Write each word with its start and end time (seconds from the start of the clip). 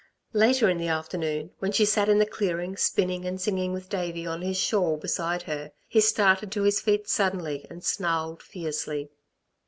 Later 0.33 0.67
in 0.67 0.79
the 0.79 0.87
afternoon, 0.87 1.51
when 1.59 1.71
she 1.71 1.85
sat 1.85 2.09
in 2.09 2.17
the 2.17 2.25
clearing 2.25 2.75
spinning 2.75 3.23
and 3.23 3.39
singing 3.39 3.71
with 3.71 3.87
Davey 3.87 4.25
on 4.25 4.41
his 4.41 4.57
shawl 4.57 4.97
beside 4.97 5.43
her, 5.43 5.71
he 5.87 6.01
started 6.01 6.51
to 6.53 6.63
his 6.63 6.81
feet 6.81 7.07
suddenly 7.07 7.67
and 7.69 7.83
snarled 7.83 8.41
fiercely. 8.41 9.11